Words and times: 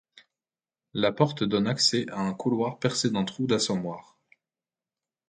La 0.95 1.11
porte 1.11 1.43
donne 1.43 1.67
accès 1.67 2.09
à 2.09 2.17
un 2.21 2.33
couloir 2.33 2.79
percé 2.79 3.11
d'un 3.11 3.23
trou 3.23 3.45
d'assommoir. 3.45 4.17